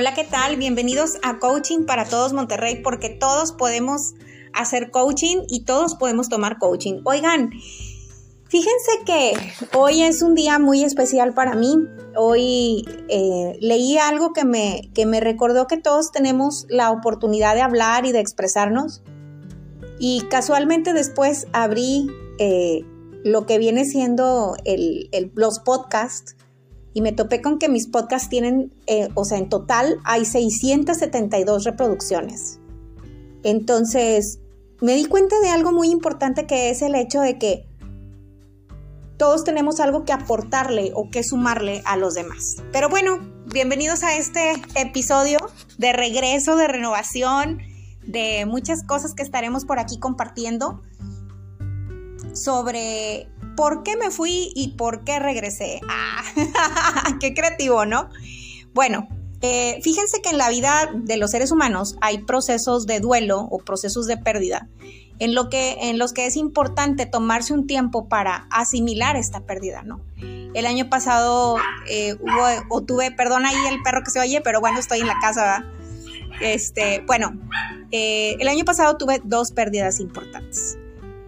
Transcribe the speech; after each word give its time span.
Hola, 0.00 0.14
¿qué 0.14 0.24
tal? 0.24 0.56
Bienvenidos 0.56 1.18
a 1.22 1.38
Coaching 1.38 1.84
para 1.84 2.06
Todos 2.06 2.32
Monterrey, 2.32 2.80
porque 2.82 3.10
todos 3.10 3.52
podemos 3.52 4.14
hacer 4.54 4.90
coaching 4.90 5.42
y 5.46 5.66
todos 5.66 5.94
podemos 5.94 6.30
tomar 6.30 6.56
coaching. 6.56 7.02
Oigan, 7.04 7.50
fíjense 8.48 8.92
que 9.04 9.34
hoy 9.76 10.00
es 10.00 10.22
un 10.22 10.34
día 10.34 10.58
muy 10.58 10.84
especial 10.84 11.34
para 11.34 11.54
mí. 11.54 11.76
Hoy 12.16 12.88
eh, 13.10 13.58
leí 13.60 13.98
algo 13.98 14.32
que 14.32 14.46
me, 14.46 14.90
que 14.94 15.04
me 15.04 15.20
recordó 15.20 15.66
que 15.66 15.76
todos 15.76 16.12
tenemos 16.12 16.64
la 16.70 16.92
oportunidad 16.92 17.54
de 17.54 17.60
hablar 17.60 18.06
y 18.06 18.12
de 18.12 18.20
expresarnos. 18.20 19.02
Y 19.98 20.22
casualmente 20.30 20.94
después 20.94 21.46
abrí 21.52 22.06
eh, 22.38 22.86
lo 23.22 23.44
que 23.44 23.58
viene 23.58 23.84
siendo 23.84 24.56
los 25.34 25.58
podcasts 25.58 26.36
y 26.92 27.00
me 27.02 27.12
topé 27.12 27.40
con 27.40 27.58
que 27.58 27.68
mis 27.68 27.86
podcasts 27.86 28.28
tienen, 28.28 28.72
eh, 28.86 29.08
o 29.14 29.24
sea, 29.24 29.38
en 29.38 29.48
total 29.48 29.98
hay 30.04 30.24
672 30.24 31.64
reproducciones. 31.64 32.58
Entonces, 33.42 34.40
me 34.80 34.94
di 34.94 35.04
cuenta 35.04 35.38
de 35.40 35.50
algo 35.50 35.72
muy 35.72 35.88
importante 35.90 36.46
que 36.46 36.70
es 36.70 36.82
el 36.82 36.94
hecho 36.94 37.20
de 37.20 37.38
que 37.38 37.66
todos 39.16 39.44
tenemos 39.44 39.80
algo 39.80 40.04
que 40.04 40.12
aportarle 40.12 40.92
o 40.94 41.10
que 41.10 41.22
sumarle 41.22 41.82
a 41.84 41.96
los 41.96 42.14
demás. 42.14 42.56
Pero 42.72 42.88
bueno, 42.88 43.18
bienvenidos 43.46 44.02
a 44.02 44.16
este 44.16 44.52
episodio 44.74 45.38
de 45.76 45.92
regreso, 45.92 46.56
de 46.56 46.66
renovación, 46.66 47.58
de 48.06 48.46
muchas 48.46 48.82
cosas 48.82 49.14
que 49.14 49.22
estaremos 49.22 49.66
por 49.66 49.78
aquí 49.78 49.98
compartiendo 49.98 50.80
sobre 52.32 53.28
por 53.56 53.82
qué 53.82 53.96
me 53.96 54.10
fui 54.10 54.52
y 54.54 54.76
por 54.76 55.04
qué 55.04 55.18
regresé. 55.18 55.80
Ah, 55.88 57.16
qué 57.20 57.34
creativo, 57.34 57.86
¿no? 57.86 58.08
Bueno, 58.72 59.08
eh, 59.42 59.80
fíjense 59.82 60.20
que 60.20 60.30
en 60.30 60.38
la 60.38 60.50
vida 60.50 60.90
de 60.92 61.16
los 61.16 61.30
seres 61.30 61.50
humanos 61.50 61.96
hay 62.00 62.18
procesos 62.18 62.86
de 62.86 63.00
duelo 63.00 63.40
o 63.50 63.58
procesos 63.58 64.06
de 64.06 64.16
pérdida 64.18 64.68
en, 65.20 65.34
lo 65.34 65.48
que, 65.48 65.76
en 65.80 65.98
los 65.98 66.12
que 66.12 66.26
es 66.26 66.36
importante 66.36 67.06
tomarse 67.06 67.52
un 67.52 67.66
tiempo 67.66 68.08
para 68.08 68.48
asimilar 68.50 69.16
esta 69.16 69.40
pérdida, 69.40 69.82
¿no? 69.82 70.00
El 70.54 70.66
año 70.66 70.90
pasado 70.90 71.56
eh, 71.88 72.16
hubo, 72.20 72.66
o 72.70 72.82
tuve, 72.82 73.12
perdón 73.12 73.46
ahí 73.46 73.56
el 73.68 73.82
perro 73.82 74.02
que 74.02 74.10
se 74.10 74.18
oye, 74.18 74.40
pero 74.40 74.60
bueno, 74.60 74.80
estoy 74.80 75.00
en 75.00 75.06
la 75.06 75.18
casa. 75.20 75.64
Este, 76.40 77.04
bueno, 77.06 77.38
eh, 77.92 78.36
el 78.40 78.48
año 78.48 78.64
pasado 78.64 78.96
tuve 78.96 79.20
dos 79.22 79.52
pérdidas 79.52 80.00
importantes. 80.00 80.78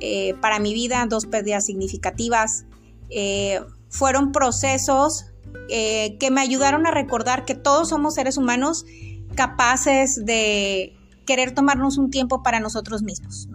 Eh, 0.04 0.34
para 0.40 0.58
mi 0.58 0.74
vida, 0.74 1.06
dos 1.08 1.26
pérdidas 1.26 1.64
significativas. 1.64 2.64
Eh, 3.08 3.60
fueron 3.88 4.32
procesos 4.32 5.26
eh, 5.68 6.16
que 6.18 6.32
me 6.32 6.40
ayudaron 6.40 6.88
a 6.88 6.90
recordar 6.90 7.44
que 7.44 7.54
todos 7.54 7.90
somos 7.90 8.14
seres 8.14 8.36
humanos 8.36 8.84
capaces 9.36 10.24
de 10.26 10.96
querer 11.24 11.54
tomarnos 11.54 11.98
un 11.98 12.10
tiempo 12.10 12.42
para 12.42 12.58
nosotros 12.58 13.04
mismos. 13.04 13.48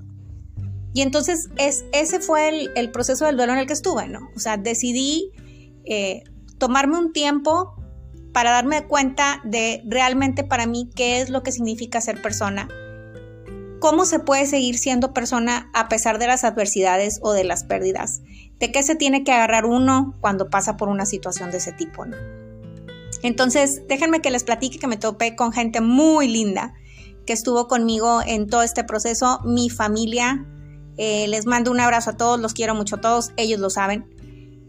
Y 0.94 1.02
entonces 1.02 1.50
es, 1.58 1.84
ese 1.92 2.22
fue 2.22 2.48
el, 2.48 2.72
el, 2.76 2.92
proceso 2.92 3.26
del 3.26 3.36
duelo 3.36 3.52
en 3.52 3.60
el 3.60 3.68
que 3.68 3.74
estuve, 3.74 4.08
¿no? 4.08 4.30
O 4.34 4.40
sea, 4.40 4.56
decidí 4.56 5.32
tomarme 6.60 6.98
un 6.98 7.12
tiempo 7.12 7.76
para 8.32 8.52
darme 8.52 8.88
cuenta 8.88 9.42
de 9.44 9.84
realmente 9.86 10.46
para 10.46 10.66
mí 10.66 10.90
qué 10.96 11.20
es 11.20 11.30
lo 11.30 11.44
que 11.44 11.52
significa 11.52 12.00
ser 12.00 12.22
persona 12.22 12.70
¿Cómo 13.80 14.06
se 14.06 14.20
puede 14.20 14.48
seguir 14.48 14.80
siendo 14.80 15.14
persona 15.14 15.70
a 15.74 15.88
pesar 15.88 16.18
de 16.18 16.26
las 16.26 16.44
adversidades 16.44 17.20
o 17.22 17.34
de 17.34 17.44
las 17.44 17.64
pérdidas? 17.64 18.22
¿De 18.60 18.72
qué 18.72 18.82
se 18.82 18.96
tiene 18.96 19.24
que 19.24 19.32
agarrar 19.32 19.66
uno 19.66 20.16
cuando 20.20 20.50
pasa 20.50 20.78
por 20.78 20.90
una 20.90 21.06
situación 21.06 21.52
de 21.52 21.58
ese 21.58 21.74
tipo? 21.74 22.06
Entonces, 23.22 23.84
déjenme 23.88 24.22
que 24.22 24.32
les 24.32 24.44
platique 24.44 24.80
que 24.80 24.88
me 24.88 24.98
topé 24.98 25.36
con 25.36 25.52
gente 25.52 25.82
muy 25.82 26.28
linda 26.28 26.74
que 27.28 27.34
estuvo 27.34 27.68
conmigo 27.68 28.22
en 28.26 28.48
todo 28.48 28.64
este 28.64 28.84
proceso, 28.84 29.42
mi 29.44 29.70
familia. 29.70 30.46
Eh, 30.98 31.28
les 31.28 31.46
mando 31.46 31.70
un 31.70 31.80
abrazo 31.80 32.12
a 32.12 32.18
todos, 32.18 32.40
los 32.40 32.54
quiero 32.54 32.74
mucho 32.74 32.96
a 32.96 33.02
todos, 33.02 33.32
ellos 33.38 33.60
lo 33.60 33.70
saben. 33.70 34.08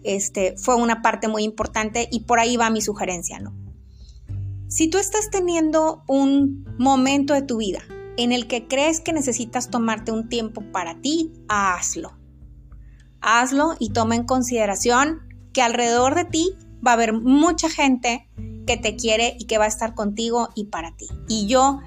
Este, 0.02 0.54
fue 0.58 0.74
una 0.74 1.00
parte 1.00 1.28
muy 1.28 1.44
importante 1.44 2.08
y 2.10 2.20
por 2.20 2.40
ahí 2.40 2.58
va 2.58 2.68
mi 2.68 2.82
sugerencia. 2.82 3.40
Si 4.66 4.90
tú 4.90 4.98
estás 4.98 5.30
teniendo 5.30 6.02
un 6.08 6.66
momento 6.78 7.32
de 7.32 7.42
tu 7.42 7.58
vida 7.58 7.80
en 8.18 8.32
el 8.32 8.48
que 8.48 8.66
crees 8.66 9.00
que 9.00 9.12
necesitas 9.12 9.70
tomarte 9.70 10.10
un 10.10 10.28
tiempo 10.28 10.60
para 10.72 11.00
ti, 11.00 11.32
hazlo. 11.48 12.18
Hazlo 13.20 13.76
y 13.78 13.90
toma 13.90 14.16
en 14.16 14.24
consideración 14.24 15.20
que 15.52 15.62
alrededor 15.62 16.16
de 16.16 16.24
ti 16.24 16.54
va 16.84 16.90
a 16.90 16.94
haber 16.94 17.12
mucha 17.12 17.70
gente 17.70 18.28
que 18.66 18.76
te 18.76 18.96
quiere 18.96 19.36
y 19.38 19.46
que 19.46 19.56
va 19.56 19.64
a 19.64 19.68
estar 19.68 19.94
contigo 19.94 20.48
y 20.56 20.64
para 20.64 20.96
ti. 20.96 21.06
Y 21.28 21.46
yo, 21.46 21.78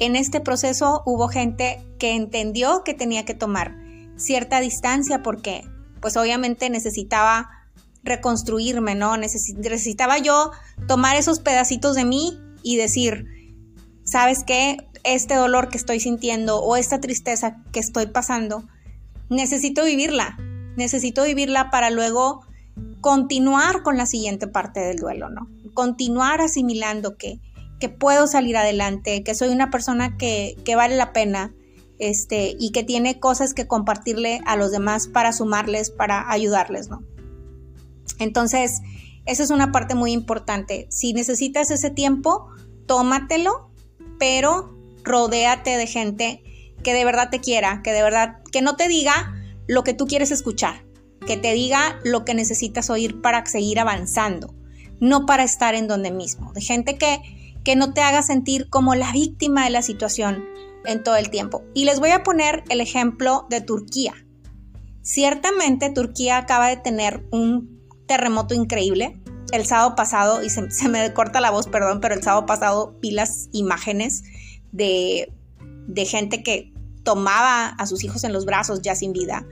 en 0.00 0.16
este 0.16 0.40
proceso 0.40 1.02
hubo 1.06 1.28
gente 1.28 1.80
que 2.00 2.16
entendió 2.16 2.82
que 2.84 2.92
tenía 2.92 3.24
que 3.24 3.34
tomar 3.34 3.76
cierta 4.16 4.60
distancia 4.60 5.22
porque 5.22 5.62
pues 6.00 6.16
obviamente 6.16 6.68
necesitaba 6.68 7.48
reconstruirme, 8.02 8.96
¿no? 8.96 9.16
necesitaba 9.16 10.18
yo 10.18 10.50
tomar 10.88 11.16
esos 11.16 11.38
pedacitos 11.38 11.94
de 11.94 12.04
mí 12.04 12.40
y 12.64 12.76
decir, 12.76 13.24
¿sabes 14.02 14.42
qué? 14.44 14.78
Este 15.06 15.34
dolor 15.34 15.68
que 15.68 15.78
estoy 15.78 16.00
sintiendo 16.00 16.60
o 16.60 16.76
esta 16.76 17.00
tristeza 17.00 17.62
que 17.72 17.80
estoy 17.80 18.06
pasando, 18.06 18.64
necesito 19.28 19.84
vivirla, 19.84 20.36
necesito 20.76 21.24
vivirla 21.24 21.70
para 21.70 21.90
luego 21.90 22.44
continuar 23.00 23.82
con 23.82 23.96
la 23.96 24.06
siguiente 24.06 24.46
parte 24.46 24.80
del 24.80 24.98
duelo, 24.98 25.30
¿no? 25.30 25.48
Continuar 25.74 26.40
asimilando 26.40 27.16
que, 27.16 27.40
que 27.80 27.88
puedo 27.88 28.26
salir 28.26 28.56
adelante, 28.56 29.22
que 29.22 29.34
soy 29.34 29.48
una 29.48 29.70
persona 29.70 30.16
que, 30.16 30.56
que 30.64 30.76
vale 30.76 30.96
la 30.96 31.12
pena, 31.12 31.54
este, 31.98 32.54
y 32.58 32.72
que 32.72 32.84
tiene 32.84 33.18
cosas 33.20 33.54
que 33.54 33.66
compartirle 33.66 34.40
a 34.44 34.56
los 34.56 34.70
demás 34.70 35.08
para 35.08 35.32
sumarles, 35.32 35.90
para 35.90 36.30
ayudarles, 36.30 36.90
¿no? 36.90 37.02
Entonces, 38.18 38.80
esa 39.24 39.42
es 39.42 39.50
una 39.50 39.72
parte 39.72 39.94
muy 39.94 40.12
importante. 40.12 40.86
Si 40.90 41.12
necesitas 41.12 41.70
ese 41.70 41.90
tiempo, 41.90 42.48
tómatelo, 42.86 43.70
pero 44.18 44.75
rodéate 45.06 45.76
de 45.76 45.86
gente 45.86 46.42
que 46.82 46.92
de 46.92 47.04
verdad 47.04 47.30
te 47.30 47.40
quiera, 47.40 47.80
que 47.82 47.92
de 47.92 48.02
verdad, 48.02 48.42
que 48.52 48.60
no 48.60 48.76
te 48.76 48.88
diga 48.88 49.34
lo 49.66 49.82
que 49.82 49.94
tú 49.94 50.06
quieres 50.06 50.30
escuchar, 50.30 50.84
que 51.26 51.36
te 51.36 51.52
diga 51.52 51.98
lo 52.04 52.24
que 52.24 52.34
necesitas 52.34 52.90
oír 52.90 53.20
para 53.22 53.44
seguir 53.46 53.80
avanzando, 53.80 54.54
no 55.00 55.26
para 55.26 55.44
estar 55.44 55.74
en 55.74 55.88
donde 55.88 56.10
mismo, 56.10 56.52
de 56.52 56.60
gente 56.60 56.98
que, 56.98 57.20
que 57.64 57.76
no 57.76 57.94
te 57.94 58.02
haga 58.02 58.22
sentir 58.22 58.68
como 58.68 58.94
la 58.94 59.12
víctima 59.12 59.64
de 59.64 59.70
la 59.70 59.82
situación 59.82 60.44
en 60.84 61.02
todo 61.02 61.16
el 61.16 61.30
tiempo. 61.30 61.64
Y 61.74 61.84
les 61.84 61.98
voy 61.98 62.10
a 62.10 62.22
poner 62.22 62.62
el 62.68 62.80
ejemplo 62.80 63.46
de 63.50 63.60
Turquía. 63.60 64.14
Ciertamente 65.02 65.90
Turquía 65.90 66.38
acaba 66.38 66.68
de 66.68 66.76
tener 66.76 67.26
un 67.30 67.80
terremoto 68.06 68.54
increíble. 68.54 69.20
El 69.52 69.64
sábado 69.66 69.94
pasado, 69.94 70.42
y 70.42 70.50
se, 70.50 70.70
se 70.70 70.88
me 70.88 71.12
corta 71.12 71.40
la 71.40 71.50
voz, 71.50 71.68
perdón, 71.68 72.00
pero 72.00 72.14
el 72.14 72.22
sábado 72.22 72.46
pasado 72.46 72.96
vi 73.00 73.12
las 73.12 73.48
imágenes 73.52 74.24
de, 74.76 75.32
gente 76.06 76.42
que 76.42 76.72
tomaba 77.02 77.68
a 77.68 77.86
sus 77.86 78.04
hijos 78.04 78.24
en 78.24 78.32
los 78.32 78.44
brazos 78.44 78.82
ya 78.82 78.94
sin 78.94 79.12
vida 79.12 79.46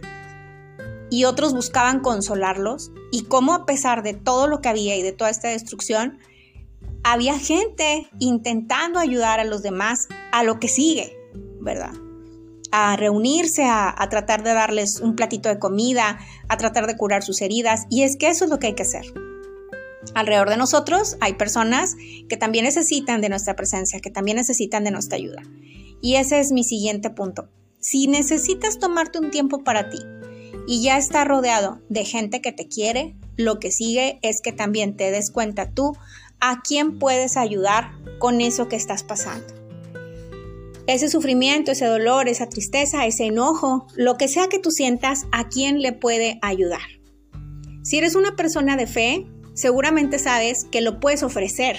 y 1.10 1.24
otros 1.24 1.54
buscaban 1.54 2.00
consolarlos 2.00 2.90
y 3.12 3.24
cómo 3.24 3.54
a 3.54 3.66
pesar 3.66 4.02
de 4.02 4.14
todo 4.14 4.48
lo 4.48 4.60
que 4.60 4.68
había 4.68 4.96
y 4.96 5.02
de 5.02 5.12
toda 5.12 5.30
esta 5.30 5.48
destrucción, 5.48 6.18
había 7.04 7.38
gente 7.38 8.08
intentando 8.18 8.98
ayudar 8.98 9.38
a 9.38 9.44
los 9.44 9.62
demás 9.62 10.08
a 10.32 10.42
lo 10.42 10.58
que 10.58 10.68
sigue, 10.68 11.16
¿verdad? 11.60 11.92
A 12.72 12.96
reunirse, 12.96 13.64
a, 13.64 13.94
a, 13.96 14.08
tratar 14.08 14.42
de 14.42 14.54
darles 14.54 15.00
un 15.00 15.14
platito 15.14 15.48
de 15.48 15.58
comida, 15.58 16.18
a 16.48 16.56
tratar 16.56 16.86
de 16.88 16.96
curar 16.96 17.22
sus 17.22 17.40
heridas. 17.42 17.84
Y 17.90 18.02
es 18.02 18.16
que 18.16 18.28
eso 18.28 18.44
es 18.44 18.50
lo 18.50 18.58
que 18.58 18.68
hay 18.68 18.74
que 18.74 18.82
hacer. 18.82 19.04
Alrededor 20.14 20.50
de 20.50 20.56
nosotros 20.56 21.16
hay 21.20 21.34
personas 21.34 21.96
que 22.28 22.36
también 22.36 22.64
necesitan 22.64 23.20
de 23.20 23.28
nuestra 23.28 23.56
presencia, 23.56 24.00
que 24.00 24.10
también 24.10 24.36
necesitan 24.36 24.84
de 24.84 24.90
nuestra 24.90 25.16
ayuda. 25.16 25.42
Y 26.00 26.16
ese 26.16 26.40
es 26.40 26.52
mi 26.52 26.64
siguiente 26.64 27.10
punto. 27.10 27.48
Si 27.80 28.06
necesitas 28.06 28.78
tomarte 28.78 29.18
un 29.18 29.30
tiempo 29.30 29.64
para 29.64 29.90
ti 29.90 29.98
y 30.66 30.82
ya 30.82 30.98
está 30.98 31.24
rodeado 31.24 31.80
de 31.88 32.04
gente 32.04 32.40
que 32.40 32.52
te 32.52 32.68
quiere, 32.68 33.16
lo 33.36 33.58
que 33.58 33.70
sigue 33.70 34.18
es 34.22 34.40
que 34.40 34.52
también 34.52 34.96
te 34.96 35.10
des 35.10 35.30
cuenta 35.30 35.70
tú 35.70 35.92
a 36.40 36.60
quién 36.62 36.98
puedes 36.98 37.36
ayudar 37.36 37.92
con 38.18 38.40
eso 38.40 38.68
que 38.68 38.76
estás 38.76 39.02
pasando. 39.02 39.46
Ese 40.86 41.08
sufrimiento, 41.08 41.72
ese 41.72 41.86
dolor, 41.86 42.28
esa 42.28 42.48
tristeza, 42.48 43.06
ese 43.06 43.24
enojo, 43.24 43.86
lo 43.96 44.18
que 44.18 44.28
sea 44.28 44.48
que 44.48 44.58
tú 44.58 44.70
sientas, 44.70 45.26
¿a 45.32 45.48
quién 45.48 45.80
le 45.80 45.92
puede 45.92 46.38
ayudar? 46.42 46.82
Si 47.82 47.96
eres 47.96 48.14
una 48.14 48.36
persona 48.36 48.76
de 48.76 48.86
fe, 48.86 49.26
seguramente 49.54 50.18
sabes 50.18 50.66
que 50.70 50.80
lo 50.80 51.00
puedes 51.00 51.22
ofrecer. 51.22 51.76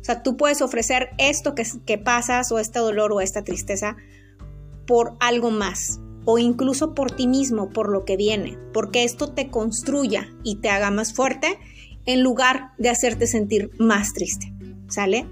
O 0.00 0.04
sea, 0.04 0.22
tú 0.22 0.36
puedes 0.36 0.62
ofrecer 0.62 1.10
esto 1.18 1.54
que, 1.54 1.66
que 1.84 1.98
pasas 1.98 2.52
o 2.52 2.58
este 2.58 2.78
dolor 2.78 3.12
o 3.12 3.20
esta 3.20 3.42
tristeza 3.42 3.96
por 4.86 5.16
algo 5.20 5.50
más 5.50 6.00
o 6.24 6.38
incluso 6.38 6.94
por 6.94 7.10
ti 7.10 7.26
mismo, 7.26 7.70
por 7.70 7.90
lo 7.90 8.04
que 8.04 8.16
viene, 8.16 8.58
porque 8.72 9.04
esto 9.04 9.32
te 9.32 9.48
construya 9.48 10.28
y 10.42 10.56
te 10.56 10.68
haga 10.68 10.90
más 10.90 11.12
fuerte 11.14 11.58
en 12.06 12.22
lugar 12.22 12.72
de 12.78 12.90
hacerte 12.90 13.26
sentir 13.26 13.70
más 13.78 14.12
triste. 14.12 14.52
¿Sale? 14.88 15.26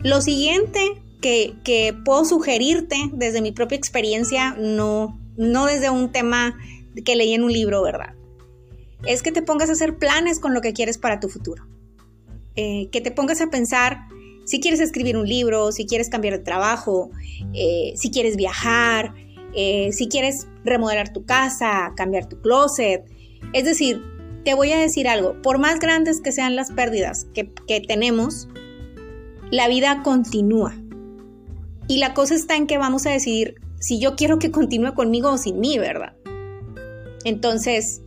Lo 0.00 0.20
siguiente 0.22 0.80
que, 1.20 1.54
que, 1.62 1.94
puedo 2.04 2.24
sugerirte 2.24 2.96
desde 3.12 3.42
mi 3.42 3.52
propia 3.52 3.76
experiencia, 3.76 4.54
no, 4.58 5.20
no 5.36 5.66
desde 5.66 5.90
un 5.90 6.10
tema 6.10 6.56
que 7.04 7.16
leí 7.16 7.34
en 7.34 7.44
un 7.44 7.52
libro, 7.52 7.82
¿verdad? 7.82 8.14
Es 9.06 9.22
que 9.22 9.32
te 9.32 9.42
pongas 9.42 9.70
a 9.70 9.72
hacer 9.72 9.96
planes 9.96 10.40
con 10.40 10.54
lo 10.54 10.60
que 10.60 10.72
quieres 10.72 10.98
para 10.98 11.20
tu 11.20 11.28
futuro. 11.28 11.66
Eh, 12.56 12.88
que 12.90 13.00
te 13.00 13.10
pongas 13.10 13.40
a 13.40 13.48
pensar 13.48 13.98
si 14.44 14.60
quieres 14.60 14.80
escribir 14.80 15.16
un 15.16 15.28
libro, 15.28 15.70
si 15.70 15.86
quieres 15.86 16.08
cambiar 16.08 16.38
de 16.38 16.44
trabajo, 16.44 17.10
eh, 17.54 17.92
si 17.96 18.10
quieres 18.10 18.36
viajar, 18.36 19.14
eh, 19.54 19.90
si 19.92 20.08
quieres 20.08 20.48
remodelar 20.64 21.12
tu 21.12 21.24
casa, 21.24 21.92
cambiar 21.96 22.28
tu 22.28 22.40
closet. 22.40 23.04
Es 23.52 23.64
decir, 23.64 24.02
te 24.44 24.54
voy 24.54 24.72
a 24.72 24.78
decir 24.78 25.06
algo, 25.06 25.40
por 25.42 25.58
más 25.58 25.78
grandes 25.78 26.20
que 26.20 26.32
sean 26.32 26.56
las 26.56 26.72
pérdidas 26.72 27.26
que, 27.34 27.44
tenemos, 27.86 28.48
la 29.50 29.68
vida 29.68 30.02
continúa. 30.02 30.74
Y 31.86 31.98
la 31.98 32.14
cosa 32.14 32.34
está 32.34 32.56
en 32.56 32.66
que 32.66 32.78
vamos 32.78 33.06
a 33.06 33.10
decidir 33.10 33.54
si 33.78 34.00
yo 34.00 34.16
quiero 34.16 34.38
que 34.38 34.50
continúe 34.50 34.94
conmigo 34.94 35.30
o 35.30 35.38
sin 35.38 35.60
mí, 35.60 35.78
¿verdad? 35.78 36.14
Entonces, 37.24 38.02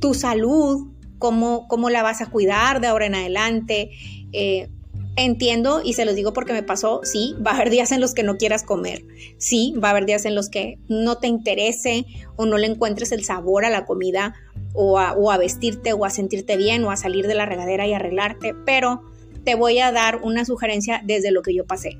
tu 0.00 0.14
salud, 0.14 0.88
cómo, 1.18 1.66
cómo, 1.68 1.90
la 1.90 2.02
vas 2.02 2.20
a 2.20 2.26
cuidar 2.26 2.80
de 2.80 2.88
ahora 2.88 3.06
en 3.06 3.14
adelante. 3.14 3.90
Eh, 4.32 4.68
entiendo 5.16 5.80
y 5.84 5.94
se 5.94 6.04
los 6.04 6.14
digo 6.14 6.32
porque 6.32 6.52
me 6.52 6.62
pasó, 6.62 7.00
sí, 7.04 7.36
va 7.44 7.52
a 7.52 7.54
haber 7.54 7.70
días 7.70 7.92
en 7.92 8.00
los 8.00 8.14
que 8.14 8.22
no 8.22 8.36
quieras 8.36 8.64
comer, 8.64 9.04
sí, 9.38 9.74
va 9.82 9.88
a 9.88 9.90
haber 9.92 10.06
días 10.06 10.24
en 10.24 10.34
los 10.34 10.48
que 10.48 10.78
no 10.88 11.18
te 11.18 11.28
interese 11.28 12.04
o 12.36 12.46
no 12.46 12.58
le 12.58 12.66
encuentres 12.66 13.12
el 13.12 13.24
sabor 13.24 13.64
a 13.64 13.70
la 13.70 13.86
comida 13.86 14.34
o 14.74 14.98
a, 14.98 15.38
vestirte 15.38 15.92
o 15.92 16.04
a 16.04 16.10
sentirte 16.10 16.56
bien 16.56 16.82
o 16.84 16.90
a 16.90 16.96
salir 16.96 17.28
de 17.28 17.34
la 17.34 17.46
regadera 17.46 17.86
y 17.86 17.92
arreglarte, 17.92 18.54
pero 18.66 19.02
te 19.44 19.54
voy 19.54 19.78
a 19.78 19.92
dar 19.92 20.20
una 20.22 20.44
sugerencia 20.44 21.00
desde 21.04 21.30
lo 21.30 21.42
que 21.42 21.54
yo 21.54 21.64
pasé 21.64 21.96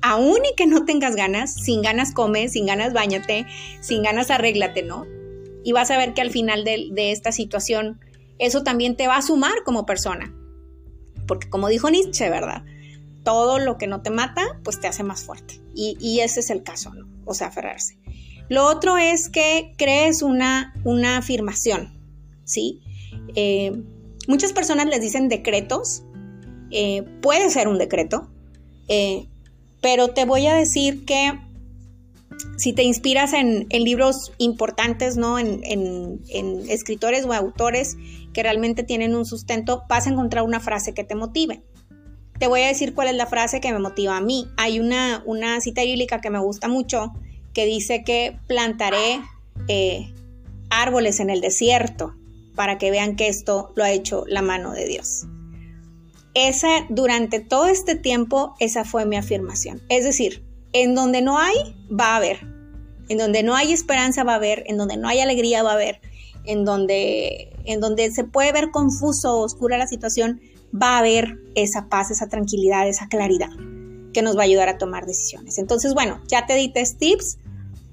aún 0.00 0.36
y 0.44 0.54
que 0.54 0.66
no 0.66 0.84
tengas 0.84 1.16
ganas, 1.16 1.54
sin 1.54 1.80
ganas 1.80 2.12
come, 2.12 2.50
sin 2.50 2.66
ganas 2.66 2.92
bañate, 2.92 3.46
sin 3.80 4.02
ganas 4.02 4.30
arréglate, 4.30 4.82
¿no? 4.82 5.06
Y 5.64 5.72
vas 5.72 5.90
a 5.90 5.96
ver 5.96 6.14
que 6.14 6.20
al 6.20 6.30
final 6.30 6.62
de, 6.62 7.10
esta 7.10 7.32
situación 7.32 7.98
eso 8.38 8.62
también 8.62 8.96
te 8.96 9.08
va 9.08 9.16
a 9.16 9.22
sumar 9.22 9.54
como 9.64 9.86
persona. 9.86 10.32
Porque 11.26 11.48
como 11.48 11.68
dijo 11.68 11.90
Nietzsche, 11.90 12.28
¿verdad? 12.28 12.64
Todo 13.24 13.58
lo 13.58 13.78
que 13.78 13.86
no 13.86 14.02
te 14.02 14.10
mata, 14.10 14.42
pues 14.62 14.80
te 14.80 14.86
hace 14.86 15.02
más 15.02 15.24
fuerte. 15.24 15.60
Y, 15.74 16.20
ese 16.20 16.40
es 16.40 16.50
el 16.50 16.62
caso, 16.62 16.92
¿no? 16.94 17.08
O 17.24 17.34
sea, 17.34 17.48
aferrarse. 17.48 17.98
Lo 18.48 18.66
otro 18.66 18.98
es 18.98 19.30
que 19.30 19.72
crees 19.78 20.20
una, 20.20 20.74
una 20.84 21.16
afirmación, 21.16 21.98
¿sí? 22.44 22.82
Eh, 23.34 23.72
muchas 24.28 24.52
personas 24.52 24.86
les 24.86 25.00
dicen 25.00 25.28
decretos. 25.28 26.04
Eh, 26.70 27.02
puede 27.22 27.48
ser 27.48 27.68
un 27.68 27.78
decreto. 27.78 28.28
Eh, 28.88 29.28
pero 29.80 30.08
te 30.08 30.24
voy 30.24 30.46
a 30.46 30.54
decir 30.54 31.04
que 31.04 31.38
si 32.56 32.72
te 32.72 32.82
inspiras 32.82 33.32
en, 33.32 33.66
libros 33.70 34.32
importantes, 34.38 35.16
¿no? 35.16 35.38
En, 35.38 36.20
escritores 36.68 37.24
o 37.24 37.32
autores 37.32 37.96
que 38.32 38.42
realmente 38.42 38.82
tienen 38.82 39.14
un 39.14 39.24
sustento, 39.24 39.84
vas 39.88 40.06
a 40.06 40.10
encontrar 40.10 40.44
una 40.44 40.60
frase 40.60 40.94
que 40.94 41.04
te 41.04 41.14
motive. 41.14 41.62
Te 42.38 42.46
voy 42.46 42.62
a 42.62 42.68
decir 42.68 42.94
cuál 42.94 43.08
es 43.08 43.14
la 43.14 43.26
frase 43.26 43.60
que 43.60 43.72
me 43.72 43.78
motiva 43.78 44.16
a 44.16 44.20
mí. 44.20 44.48
Hay 44.56 44.80
una, 44.80 45.22
cita 45.60 45.82
bíblica 45.82 46.20
que 46.20 46.30
me 46.30 46.40
gusta 46.40 46.68
mucho 46.68 47.12
que 47.52 47.66
dice 47.66 48.02
que 48.02 48.36
plantaré 48.48 49.20
eh, 49.68 50.12
árboles 50.70 51.20
en 51.20 51.30
el 51.30 51.40
desierto 51.40 52.14
para 52.56 52.78
que 52.78 52.90
vean 52.90 53.16
que 53.16 53.28
esto 53.28 53.72
lo 53.76 53.84
ha 53.84 53.92
hecho 53.92 54.24
la 54.26 54.42
mano 54.42 54.72
de 54.72 54.86
Dios 54.86 55.26
esa, 56.34 56.68
durante 56.88 57.40
todo 57.40 57.66
este 57.66 57.94
tiempo, 57.94 58.54
esa 58.58 58.84
fue 58.84 59.06
mi 59.06 59.16
afirmación. 59.16 59.80
Es 59.88 60.04
decir, 60.04 60.43
en 60.74 60.94
donde 60.94 61.22
no 61.22 61.38
hay, 61.38 61.54
va 61.88 62.12
a 62.12 62.16
haber. 62.16 62.40
En 63.08 63.16
donde 63.16 63.42
no 63.42 63.54
hay 63.54 63.72
esperanza, 63.72 64.24
va 64.24 64.32
a 64.32 64.36
haber. 64.36 64.64
En 64.66 64.76
donde 64.76 64.98
no 64.98 65.08
hay 65.08 65.20
alegría, 65.20 65.62
va 65.62 65.70
a 65.70 65.74
haber. 65.74 66.00
En 66.44 66.66
donde, 66.66 67.50
en 67.64 67.80
donde 67.80 68.10
se 68.10 68.24
puede 68.24 68.52
ver 68.52 68.70
confuso 68.70 69.38
o 69.38 69.44
oscura 69.44 69.78
la 69.78 69.86
situación, 69.86 70.40
va 70.74 70.96
a 70.96 70.98
haber 70.98 71.38
esa 71.54 71.88
paz, 71.88 72.10
esa 72.10 72.28
tranquilidad, 72.28 72.86
esa 72.88 73.08
claridad 73.08 73.50
que 74.12 74.22
nos 74.22 74.36
va 74.36 74.42
a 74.42 74.44
ayudar 74.44 74.68
a 74.68 74.76
tomar 74.76 75.06
decisiones. 75.06 75.58
Entonces, 75.58 75.94
bueno, 75.94 76.20
ya 76.28 76.46
te 76.46 76.54
di 76.54 76.72
tres 76.72 76.98
tips, 76.98 77.38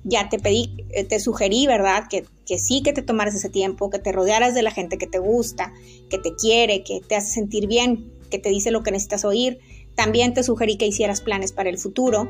ya 0.04 0.30
te 0.30 0.40
pedí, 0.40 0.86
eh, 0.90 1.04
te 1.04 1.20
sugerí, 1.20 1.68
¿verdad? 1.68 2.08
Que, 2.10 2.26
que 2.46 2.58
sí 2.60 2.82
que 2.82 2.94
te 2.94 3.02
tomaras 3.02 3.36
ese 3.36 3.50
tiempo, 3.50 3.90
que 3.90 4.00
te 4.00 4.12
rodearas 4.12 4.56
de 4.56 4.64
la 4.64 4.72
gente 4.72 4.98
que 4.98 5.08
te 5.08 5.20
gusta, 5.20 5.74
que 6.10 6.18
te 6.18 6.34
quiere, 6.36 6.84
que 6.84 7.02
te 7.02 7.16
hace 7.16 7.32
sentir 7.32 7.68
bien, 7.68 8.12
que 8.30 8.40
te 8.40 8.50
dice 8.50 8.72
lo 8.72 8.82
que 8.82 8.92
necesitas 8.92 9.26
oír. 9.26 9.60
También 9.96 10.34
te 10.34 10.44
sugerí 10.44 10.78
que 10.78 10.88
hicieras 10.88 11.22
planes 11.22 11.52
para 11.52 11.70
el 11.70 11.78
futuro. 11.78 12.30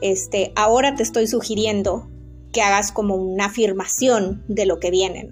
Este, 0.00 0.52
ahora 0.56 0.94
te 0.94 1.02
estoy 1.02 1.26
sugiriendo 1.26 2.08
que 2.52 2.62
hagas 2.62 2.92
como 2.92 3.16
una 3.16 3.46
afirmación 3.46 4.44
de 4.48 4.66
lo 4.66 4.80
que 4.80 4.90
viene, 4.90 5.28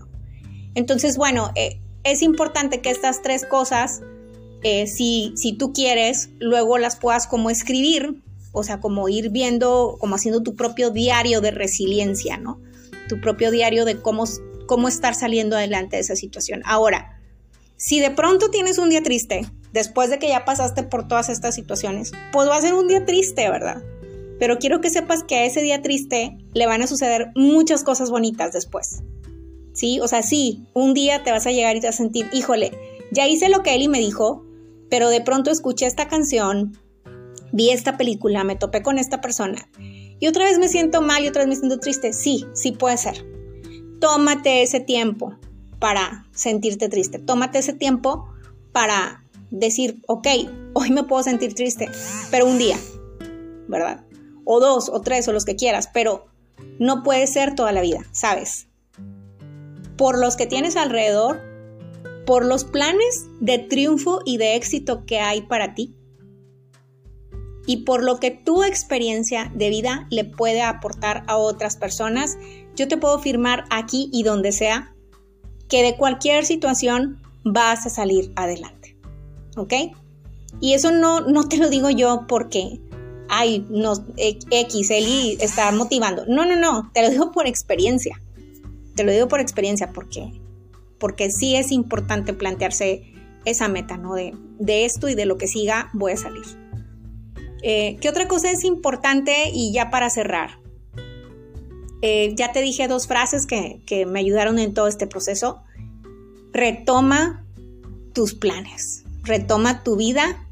Entonces, 0.75 1.16
bueno, 1.16 1.50
eh, 1.55 1.81
es 2.02 2.22
importante 2.22 2.81
que 2.81 2.90
estas 2.90 3.22
tres 3.22 3.46
cosas, 3.46 4.02
eh, 4.62 4.87
si, 4.87 5.32
si 5.37 5.56
tú 5.56 5.72
quieres, 5.72 6.31
luego 6.38 6.78
las 6.78 6.96
puedas 6.96 7.26
como 7.26 7.49
escribir, 7.49 8.22
o 8.52 8.62
sea, 8.62 8.81
como 8.81 9.08
ir 9.08 9.31
viendo, 9.31 9.96
como 9.99 10.16
haciendo 10.16 10.43
tu 10.43 10.55
propio 10.55 10.90
diario 10.90 11.40
de 11.40 11.50
resiliencia, 11.50 12.37
¿no? 12.37 12.60
Tu 13.08 13.20
propio 13.20 13.50
diario 13.50 13.84
de 13.84 14.00
cómo, 14.00 14.25
cómo 14.67 14.88
estar 14.88 15.14
saliendo 15.14 15.56
adelante 15.56 15.96
de 15.96 16.02
esa 16.02 16.17
situación. 16.17 16.62
Ahora, 16.64 17.20
si 17.76 18.00
de 18.00 18.10
pronto 18.10 18.50
tienes 18.50 18.78
un 18.78 18.90
día 18.90 19.02
triste, 19.02 19.46
después 19.72 20.08
de 20.08 20.19
que 20.19 20.28
ya 20.28 20.44
pasaste 20.44 20.84
por 20.84 21.08
todas 21.08 21.28
estas 21.28 21.55
situaciones, 21.55 22.12
pues 22.32 22.49
va 22.49 22.56
a 22.56 22.60
ser 22.60 22.75
un 22.75 22.87
día 22.87 23.05
triste, 23.05 23.50
¿verdad? 23.50 23.82
Pero 24.38 24.58
quiero 24.58 24.81
que 24.81 24.90
sepas 24.90 25.22
que 25.22 25.36
a 25.36 25.44
ese 25.44 25.62
día 25.62 25.82
triste 25.82 26.36
le 26.54 26.66
van 26.66 26.82
a 26.82 26.86
suceder 26.86 27.31
muchas 27.34 27.84
cosas 27.84 28.10
bonitas 28.10 28.52
después. 28.52 29.02
¿Sí? 29.72 30.00
O 30.00 30.08
sea, 30.08 30.22
sí, 30.22 30.66
un 30.72 30.94
día 30.94 31.22
te 31.25 31.32
vas 31.32 31.46
a 31.46 31.52
llegar 31.52 31.76
y 31.76 31.81
te 31.81 31.88
vas 31.88 31.96
a 31.96 32.04
sentir, 32.04 32.28
híjole, 32.32 32.72
ya 33.10 33.26
hice 33.26 33.48
lo 33.48 33.62
que 33.62 33.75
Eli 33.75 33.88
me 33.88 33.98
dijo, 33.98 34.44
pero 34.88 35.08
de 35.08 35.20
pronto 35.20 35.50
escuché 35.50 35.86
esta 35.86 36.06
canción, 36.06 36.78
vi 37.52 37.70
esta 37.70 37.96
película, 37.96 38.44
me 38.44 38.56
topé 38.56 38.82
con 38.82 38.98
esta 38.98 39.20
persona 39.20 39.69
y 40.20 40.26
otra 40.26 40.44
vez 40.44 40.58
me 40.58 40.69
siento 40.69 41.02
mal 41.02 41.25
y 41.25 41.28
otra 41.28 41.42
vez 41.42 41.48
me 41.48 41.56
siento 41.56 41.78
triste. 41.78 42.12
Sí, 42.12 42.46
sí 42.54 42.72
puede 42.72 42.96
ser. 42.96 43.26
Tómate 44.00 44.62
ese 44.62 44.81
tiempo 44.81 45.34
para 45.79 46.26
sentirte 46.32 46.88
triste. 46.88 47.19
Tómate 47.19 47.58
ese 47.58 47.72
tiempo 47.72 48.26
para 48.72 49.24
decir, 49.50 50.00
ok, 50.06 50.26
hoy 50.72 50.91
me 50.91 51.05
puedo 51.05 51.22
sentir 51.22 51.55
triste, 51.55 51.88
pero 52.31 52.46
un 52.46 52.58
día, 52.58 52.76
¿verdad? 53.69 54.04
O 54.44 54.60
dos, 54.60 54.89
o 54.89 55.01
tres, 55.01 55.27
o 55.29 55.32
los 55.32 55.44
que 55.44 55.56
quieras, 55.56 55.89
pero 55.93 56.27
no 56.79 57.03
puede 57.03 57.27
ser 57.27 57.55
toda 57.55 57.72
la 57.72 57.81
vida, 57.81 58.05
¿sabes? 58.13 58.67
Por 59.96 60.19
los 60.19 60.36
que 60.36 60.46
tienes 60.46 60.77
alrededor, 60.77 61.41
por 62.27 62.44
los 62.44 62.65
planes 62.65 63.27
de 63.41 63.58
triunfo 63.58 64.20
y 64.24 64.39
de 64.39 64.56
éxito 64.56 65.05
que 65.06 65.20
hay 65.20 65.43
para 65.43 65.74
ti, 65.74 65.94
y 67.67 67.79
por 67.79 68.03
lo 68.03 68.20
que 68.20 68.31
tu 68.31 68.63
experiencia 68.63 69.51
de 69.55 69.70
vida 69.70 70.06
le 70.10 70.24
puede 70.24 70.63
aportar 70.63 71.24
a 71.29 71.39
otras 71.39 71.77
personas, 71.77 72.36
yo 72.77 72.89
te 72.89 72.98
puedo 72.98 73.15
afirmar 73.15 73.65
aquí 73.70 74.10
y 74.13 74.22
donde 74.22 74.53
sea 74.53 74.94
que 75.69 75.82
de 75.82 75.96
cualquier 75.96 76.44
situación 76.44 77.22
vas 77.43 77.86
a 77.86 77.91
salir 77.91 78.32
adelante. 78.36 78.84
¿ok? 79.56 79.72
Y 80.60 80.74
eso 80.74 80.93
no, 80.93 81.20
no 81.20 81.48
te 81.48 81.56
lo 81.56 81.69
digo 81.69 81.91
yo 81.91 82.27
porque, 82.29 82.81
ay, 83.28 83.66
no, 83.70 83.93
X, 84.16 84.90
Eli 84.90 85.36
está 85.40 85.70
motivando. 85.72 86.24
No, 86.26 86.44
no, 86.44 86.56
no, 86.56 86.90
te 86.93 87.02
lo 87.02 87.10
digo 87.10 87.32
por 87.32 87.46
experiencia. 87.46 88.20
Te 88.94 89.04
lo 89.04 89.12
digo 89.12 89.28
por 89.28 89.40
experiencia 89.40 89.93
porque, 89.93 90.40
porque 90.98 91.31
sí 91.31 91.56
es 91.56 91.72
importante 91.72 92.32
plantearse 92.32 93.12
esa 93.44 93.69
meta, 93.69 93.96
¿no? 93.96 94.14
De, 94.14 94.34
esto 94.84 95.08
y 95.08 95.14
de 95.14 95.26
lo 95.26 95.36
que 95.36 95.48
siga 95.48 95.90
voy 95.93 96.12
a 96.12 96.16
salir. 96.16 96.44
Eh, 97.62 97.96
¿Qué 98.00 98.08
otra 98.08 98.28
cosa 98.28 98.50
es 98.50 98.64
importante? 98.64 99.50
Y 99.52 99.72
ya 99.72 99.90
para 99.90 100.10
cerrar, 100.10 100.60
eh, 102.02 102.34
ya 102.36 102.52
te 102.52 102.60
dije 102.60 102.88
dos 102.88 103.06
frases 103.06 103.46
que, 103.46 103.81
que 103.86 104.06
me 104.06 104.20
ayudaron 104.20 104.58
en 104.58 104.74
todo 104.74 104.86
este 104.86 105.06
proceso. 105.06 105.62
Retoma 106.52 107.44
tus 108.12 108.34
planes 108.34 109.04
retoma 109.24 109.82
tu 109.82 109.96
vida 109.96 110.46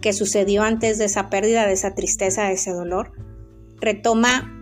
que 0.00 0.12
sucedió 0.12 0.62
antes 0.62 0.98
de 0.98 1.06
esa 1.06 1.30
pérdida, 1.30 1.66
de 1.66 1.72
esa 1.72 1.94
tristeza, 1.94 2.44
de 2.44 2.52
ese 2.52 2.72
dolor. 2.72 3.12
Retoma 3.80 4.54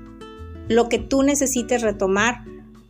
lo 0.69 0.89
que 0.89 0.99
tú 0.99 1.23
necesites 1.23 1.83
retomar 1.83 2.45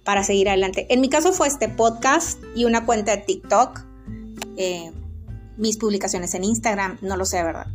para 0.04 0.22
seguir 0.22 0.48
adelante. 0.48 0.86
En 0.88 1.00
mi 1.00 1.08
caso 1.08 1.32
fue 1.32 1.48
este 1.48 1.68
podcast 1.68 2.38
y 2.54 2.64
una 2.64 2.86
cuenta 2.86 3.16
de 3.16 3.22
TikTok, 3.22 3.84
eh, 4.56 4.92
mis 5.56 5.76
publicaciones 5.78 6.34
en 6.34 6.44
Instagram, 6.44 6.98
no 7.02 7.16
lo 7.16 7.24
sé, 7.24 7.42
¿verdad? 7.42 7.66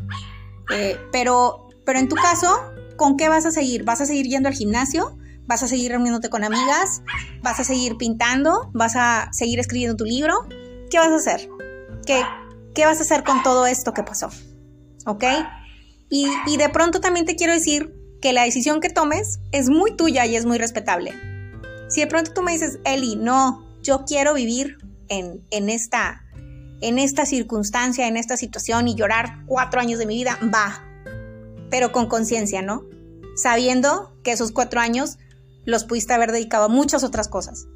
Eh, 0.73 0.97
pero, 1.11 1.67
pero 1.85 1.99
en 1.99 2.07
tu 2.07 2.15
caso, 2.15 2.47
¿con 2.95 3.17
qué 3.17 3.27
vas 3.27 3.45
a 3.45 3.51
seguir? 3.51 3.83
¿Vas 3.83 4.01
a 4.01 4.05
seguir 4.05 4.27
yendo 4.27 4.47
al 4.47 4.55
gimnasio? 4.55 5.17
¿Vas 5.45 5.63
a 5.63 5.67
seguir 5.67 5.91
reuniéndote 5.91 6.29
con 6.29 6.43
amigas? 6.43 7.01
¿Vas 7.41 7.59
a 7.59 7.63
seguir 7.63 7.97
pintando? 7.97 8.69
¿Vas 8.73 8.95
a 8.95 9.29
seguir 9.33 9.59
escribiendo 9.59 9.97
tu 9.97 10.05
libro? 10.05 10.33
¿Qué 10.89 10.97
vas 10.97 11.09
a 11.09 11.15
hacer? 11.15 11.49
¿Qué, 12.05 12.23
¿Qué 12.73 12.85
vas 12.85 12.99
a 12.99 13.01
hacer 13.01 13.23
con 13.23 13.43
todo 13.43 13.67
esto 13.67 13.93
que 13.93 14.03
pasó? 14.03 14.29
¿Ok? 15.05 15.23
Y, 16.09 16.27
y 16.47 16.57
de 16.57 16.69
pronto 16.69 16.99
también 16.99 17.25
te 17.25 17.35
quiero 17.35 17.53
decir 17.53 17.95
que 18.21 18.33
la 18.33 18.43
decisión 18.43 18.79
que 18.79 18.89
tomes 18.89 19.39
es 19.51 19.69
muy 19.69 19.95
tuya 19.95 20.25
y 20.25 20.35
es 20.35 20.45
muy 20.45 20.57
respetable. 20.57 21.13
Si 21.89 21.99
de 22.01 22.07
pronto 22.07 22.31
tú 22.33 22.41
me 22.41 22.53
dices, 22.53 22.79
Eli, 22.85 23.15
no, 23.15 23.65
yo 23.81 24.05
quiero 24.05 24.33
vivir 24.33 24.77
en, 25.09 25.43
en, 25.49 25.69
esta, 25.69 26.23
en 26.81 26.99
esta 26.99 27.25
circunstancia, 27.25 28.07
en 28.07 28.15
esta 28.15 28.37
situación 28.37 28.87
y 28.87 28.95
llorar 28.95 29.43
cuatro 29.45 29.81
años 29.81 29.99
de 29.99 30.05
mi 30.05 30.15
vida, 30.15 30.37
va, 30.53 30.85
pero 31.69 31.91
con 31.91 32.07
conciencia, 32.07 32.61
¿no? 32.61 32.83
Sabiendo 33.35 34.15
que 34.23 34.31
esos 34.31 34.51
cuatro 34.51 34.79
años 34.79 35.17
los 35.65 35.83
pudiste 35.83 36.13
haber 36.13 36.31
dedicado 36.31 36.65
a 36.65 36.69
muchas 36.69 37.03
otras 37.03 37.27
cosas, 37.27 37.67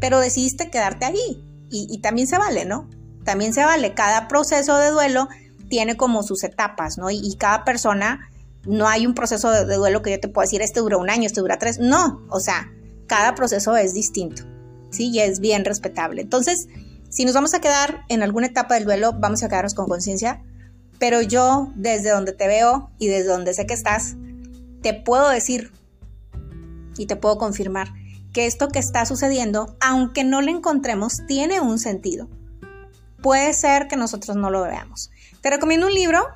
pero 0.00 0.20
decidiste 0.20 0.70
quedarte 0.70 1.12
y, 1.14 1.44
y 1.70 1.98
también 1.98 2.26
se 2.26 2.38
vale, 2.38 2.64
¿no? 2.64 2.88
También 3.24 3.52
se 3.52 3.64
vale, 3.64 3.94
cada 3.94 4.28
proceso 4.28 4.76
de 4.76 4.90
duelo 4.90 5.28
tiene 5.72 5.96
como 5.96 6.22
sus 6.22 6.44
etapas, 6.44 6.98
¿no? 6.98 7.10
Y, 7.10 7.34
cada 7.36 7.64
persona, 7.64 8.28
no 8.66 8.88
hay 8.88 9.06
un 9.06 9.14
proceso 9.14 9.50
de, 9.50 9.74
duelo 9.74 10.02
que 10.02 10.10
yo 10.10 10.20
te 10.20 10.28
pueda 10.28 10.44
decir, 10.44 10.60
este 10.60 10.80
dura 10.80 10.98
un 10.98 11.08
año, 11.08 11.24
este 11.24 11.40
dura 11.40 11.58
tres, 11.58 11.78
no, 11.78 12.20
o 12.28 12.40
sea, 12.40 12.70
cada 13.06 13.34
proceso 13.34 13.74
es 13.74 13.94
distinto, 13.94 14.42
¿sí? 14.90 15.08
Y 15.08 15.20
es 15.20 15.40
bien 15.40 15.64
respetable. 15.64 16.20
Entonces, 16.20 16.68
si 17.08 17.24
nos 17.24 17.32
vamos 17.32 17.54
a 17.54 17.62
quedar 17.62 18.02
en 18.10 18.22
alguna 18.22 18.48
etapa 18.48 18.74
del 18.74 18.84
duelo, 18.84 19.14
vamos 19.14 19.42
a 19.42 19.48
quedarnos 19.48 19.72
con 19.72 19.88
conciencia, 19.88 20.42
pero 20.98 21.22
yo, 21.22 21.72
desde 21.74 22.10
donde 22.10 22.32
te 22.32 22.48
veo 22.48 22.90
y 22.98 23.08
desde 23.08 23.28
donde 23.30 23.54
sé 23.54 23.64
que 23.64 23.72
estás, 23.72 24.16
te 24.82 24.92
puedo 24.92 25.30
decir 25.30 25.72
y 26.98 27.06
te 27.06 27.16
puedo 27.16 27.38
confirmar 27.38 27.88
que 28.34 28.44
esto 28.44 28.68
que 28.68 28.78
está 28.78 29.06
sucediendo, 29.06 29.74
aunque 29.80 30.22
no 30.22 30.42
le 30.42 30.50
encontremos, 30.50 31.22
tiene 31.26 31.62
un 31.62 31.78
sentido. 31.78 32.28
Puede 33.22 33.52
ser 33.54 33.88
que 33.88 33.96
nosotros 33.96 34.36
no 34.36 34.50
lo 34.50 34.62
veamos. 34.62 35.10
Te 35.40 35.50
recomiendo 35.50 35.86
un 35.86 35.94
libro, 35.94 36.26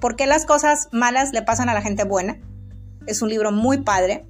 ¿Por 0.00 0.16
qué 0.16 0.26
las 0.26 0.46
cosas 0.46 0.88
malas 0.92 1.32
le 1.32 1.42
pasan 1.42 1.68
a 1.68 1.74
la 1.74 1.82
gente 1.82 2.04
buena? 2.04 2.38
Es 3.06 3.20
un 3.20 3.28
libro 3.28 3.52
muy 3.52 3.82
padre. 3.82 4.24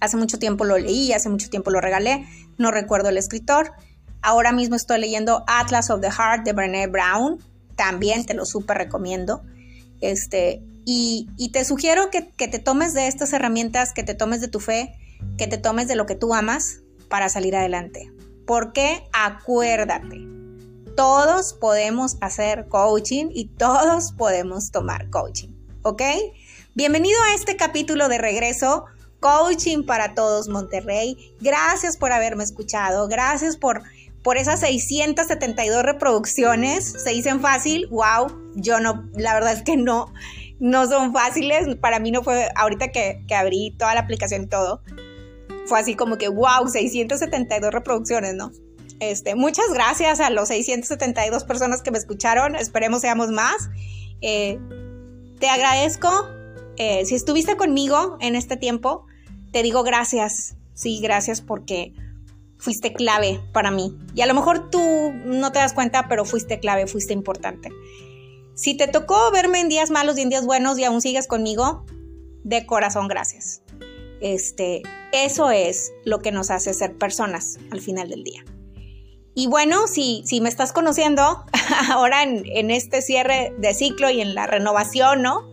Hace 0.00 0.16
mucho 0.16 0.38
tiempo 0.38 0.64
lo 0.64 0.78
leí, 0.78 1.12
hace 1.12 1.28
mucho 1.28 1.50
tiempo 1.50 1.70
lo 1.70 1.82
regalé, 1.82 2.26
no 2.56 2.70
recuerdo 2.70 3.10
el 3.10 3.18
escritor. 3.18 3.72
Ahora 4.22 4.52
mismo 4.52 4.74
estoy 4.74 5.00
leyendo 5.00 5.44
Atlas 5.46 5.90
of 5.90 6.00
the 6.00 6.10
Heart 6.10 6.44
de 6.44 6.52
Brené 6.54 6.86
Brown, 6.86 7.38
también 7.76 8.24
te 8.24 8.32
lo 8.32 8.46
súper 8.46 8.78
recomiendo. 8.78 9.42
Este, 10.00 10.62
y, 10.86 11.28
te 11.52 11.64
sugiero 11.66 12.10
que, 12.10 12.30
que 12.30 12.48
te 12.48 12.58
tomes 12.58 12.94
de 12.94 13.06
estas 13.06 13.32
herramientas, 13.34 13.92
que 13.92 14.02
te 14.02 14.14
tomes 14.14 14.40
de 14.40 14.48
tu 14.48 14.60
fe, 14.60 14.94
que 15.36 15.46
te 15.46 15.58
tomes 15.58 15.88
de 15.88 15.96
lo 15.96 16.06
que 16.06 16.14
tú 16.14 16.32
amas 16.32 16.80
para 17.10 17.28
salir 17.28 17.54
adelante. 17.54 18.10
Porque 18.46 19.04
acuérdate, 19.12 20.37
todos 20.98 21.54
podemos 21.54 22.16
hacer 22.20 22.66
coaching 22.66 23.26
y 23.32 23.44
todos 23.44 24.10
podemos 24.10 24.72
tomar 24.72 25.08
coaching, 25.10 25.50
¿ok? 25.82 26.02
Bienvenido 26.74 27.16
a 27.22 27.34
este 27.36 27.54
capítulo 27.54 28.08
de 28.08 28.18
regreso. 28.18 28.86
Coaching 29.20 29.86
para 29.86 30.16
todos 30.16 30.48
Monterrey. 30.48 31.36
Gracias 31.40 31.96
por 31.96 32.10
haberme 32.10 32.42
escuchado. 32.42 33.06
Gracias 33.06 33.56
por, 33.56 33.84
por 34.24 34.38
esas 34.38 34.58
672 34.58 35.84
reproducciones. 35.84 37.00
Se 37.00 37.10
dicen 37.10 37.40
fácil. 37.40 37.86
Wow. 37.90 38.52
Yo 38.56 38.80
no, 38.80 39.08
la 39.14 39.34
verdad 39.34 39.52
es 39.52 39.62
que 39.62 39.76
no, 39.76 40.12
no 40.58 40.88
son 40.88 41.12
fáciles. 41.12 41.76
Para 41.76 42.00
mí 42.00 42.10
no 42.10 42.24
fue, 42.24 42.48
ahorita 42.56 42.88
que, 42.88 43.22
que 43.28 43.36
abrí 43.36 43.72
toda 43.78 43.94
la 43.94 44.00
aplicación 44.00 44.42
y 44.42 44.46
todo, 44.48 44.82
fue 45.66 45.78
así 45.78 45.94
como 45.94 46.18
que 46.18 46.26
wow, 46.26 46.66
672 46.66 47.72
reproducciones, 47.72 48.34
¿no? 48.34 48.50
Este, 49.00 49.34
muchas 49.34 49.66
gracias 49.72 50.20
a 50.20 50.30
los 50.30 50.48
672 50.48 51.44
personas 51.44 51.82
que 51.82 51.90
me 51.90 51.98
escucharon. 51.98 52.56
Esperemos 52.56 53.02
seamos 53.02 53.30
más. 53.30 53.70
Eh, 54.20 54.58
te 55.38 55.48
agradezco. 55.48 56.10
Eh, 56.76 57.04
si 57.06 57.14
estuviste 57.14 57.56
conmigo 57.56 58.18
en 58.20 58.34
este 58.34 58.56
tiempo, 58.56 59.06
te 59.52 59.62
digo 59.62 59.82
gracias. 59.82 60.56
Sí, 60.74 61.00
gracias 61.00 61.40
porque 61.40 61.92
fuiste 62.58 62.92
clave 62.92 63.40
para 63.52 63.70
mí. 63.70 63.96
Y 64.14 64.22
a 64.22 64.26
lo 64.26 64.34
mejor 64.34 64.70
tú 64.70 64.80
no 65.24 65.52
te 65.52 65.60
das 65.60 65.72
cuenta, 65.72 66.06
pero 66.08 66.24
fuiste 66.24 66.58
clave, 66.58 66.86
fuiste 66.86 67.12
importante. 67.12 67.70
Si 68.54 68.76
te 68.76 68.88
tocó 68.88 69.30
verme 69.30 69.60
en 69.60 69.68
días 69.68 69.90
malos 69.90 70.18
y 70.18 70.22
en 70.22 70.30
días 70.30 70.44
buenos 70.44 70.78
y 70.78 70.84
aún 70.84 71.00
sigues 71.00 71.28
conmigo, 71.28 71.84
de 72.42 72.66
corazón 72.66 73.06
gracias. 73.06 73.62
Este, 74.20 74.82
eso 75.12 75.52
es 75.52 75.92
lo 76.04 76.18
que 76.18 76.32
nos 76.32 76.50
hace 76.50 76.74
ser 76.74 76.96
personas 76.96 77.58
al 77.70 77.80
final 77.80 78.08
del 78.08 78.24
día. 78.24 78.44
Y 79.38 79.46
bueno, 79.46 79.86
si, 79.86 80.24
si 80.26 80.40
me 80.40 80.48
estás 80.48 80.72
conociendo 80.72 81.44
ahora 81.92 82.24
en, 82.24 82.72
este 82.72 83.02
cierre 83.02 83.54
de 83.56 83.72
ciclo 83.72 84.10
y 84.10 84.20
en 84.20 84.34
la 84.34 84.48
renovación, 84.48 85.22
¿no? 85.22 85.48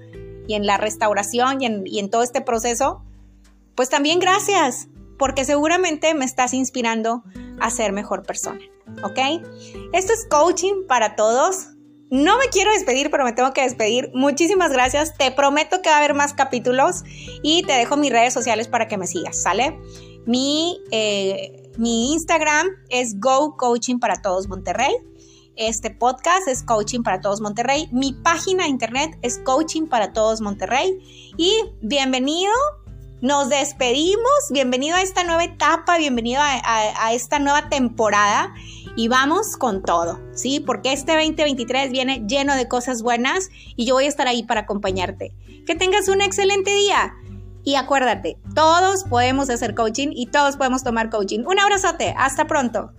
Y 0.48 0.56
en 0.56 0.65
la 0.65 0.77
restauración 0.77 1.62
y 1.62 1.68
en, 1.68 1.84
y 1.86 2.00
en 2.00 2.10
todo 2.10 2.24
este 2.24 2.42
proceso, 2.42 3.04
pues 3.75 3.89
también 3.89 4.18
gracias, 4.18 4.88
porque 5.20 5.46
seguramente 5.46 6.15
me 6.15 6.25
estás 6.25 6.56
inspirando 6.56 7.24
a 7.60 7.70
ser 7.70 7.92
mejor 7.92 8.24
persona, 8.24 8.62
¿ok? 9.04 9.20
Esto 9.94 10.13
es 10.13 10.25
coaching 10.32 10.88
para 10.88 11.15
todos. 11.15 11.68
No 12.10 12.39
me 12.39 12.48
quiero 12.48 12.72
despedir, 12.72 13.12
pero 13.12 13.24
me 13.24 13.34
tengo 13.34 13.54
que 13.54 13.62
despedir. 13.62 14.10
Muchísimas 14.15 14.72
gracias. 14.72 15.15
Te 15.15 15.30
prometo 15.30 15.84
que 15.84 15.89
va 15.89 15.98
a 15.98 16.00
haber 16.00 16.15
más 16.15 16.34
capítulos 16.34 17.04
y 17.44 17.62
te 17.68 17.74
dejo 17.74 17.98
mis 17.98 18.12
redes 18.12 18.34
sociales 18.34 18.68
para 18.68 18.88
que 18.88 18.98
me 18.98 19.06
sigas, 19.06 19.39
¿sale? 19.39 19.80
Mi... 20.25 20.80
Eh, 20.89 21.62
mi 21.77 22.13
Instagram 22.13 22.67
es 22.89 23.20
Go 23.20 23.58
Coaching 23.58 24.00
para 24.00 24.22
Todos 24.22 24.48
Monterrey. 24.48 24.94
Este 25.55 25.89
podcast 25.89 26.48
es 26.48 26.63
Coaching 26.63 27.01
para 27.01 27.22
Todos 27.22 27.41
Monterrey. 27.41 27.88
Mi 27.91 28.13
página 28.13 28.63
de 28.63 28.70
internet 28.70 29.17
es 29.22 29.39
Coaching 29.39 29.88
para 29.88 30.13
Todos 30.13 30.41
Monterrey. 30.41 30.98
Y 31.38 31.53
bienvenido, 31.82 32.51
nos 33.22 33.50
despedimos. 33.50 34.29
Bienvenido 34.51 34.96
a 34.96 35.01
esta 35.01 35.24
nueva 35.24 35.44
etapa, 35.44 35.98
bienvenido 35.98 36.41
a, 36.44 37.13
esta 37.13 37.39
nueva 37.39 37.70
temporada. 37.70 38.53
Y 38.98 39.08
vamos 39.08 39.58
con 39.58 39.82
todo, 39.82 40.20
¿sí? 40.34 40.62
Porque 40.62 40.94
este 40.94 41.13
2023 41.13 41.91
viene 41.91 42.24
lleno 42.27 42.55
de 42.55 42.67
cosas 42.67 43.01
buenas 43.01 43.50
y 43.75 43.86
yo 43.86 43.96
voy 43.96 44.05
a 44.05 44.10
estar 44.10 44.27
ahí 44.27 44.44
para 44.44 44.62
acompañarte. 44.62 45.34
Que 45.65 45.75
tengas 45.75 46.08
un 46.08 46.22
excelente 46.22 46.74
día. 46.74 47.13
Y 47.66 47.76
acuérdate, 47.76 48.38
todos 48.54 49.04
podemos 49.06 49.50
hacer 49.50 49.74
coaching 49.74 50.10
y 50.12 50.28
todos 50.28 50.56
podemos 50.56 50.84
tomar 50.84 51.10
coaching. 51.10 51.40
Un 51.48 51.60
abrazote, 51.60 52.14
hasta 52.16 52.46
pronto. 52.46 52.92